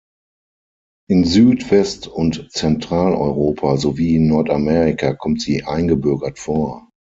In 1.09 1.25
Süd-, 1.25 1.69
West- 1.69 2.07
und 2.07 2.47
Zentral-Europa 2.51 3.77
sowie 3.77 4.15
in 4.15 4.29
Nordamerika 4.29 5.13
kommt 5.13 5.41
sie 5.43 5.63
eingebürgert 5.63 6.39
vor. 6.39 6.89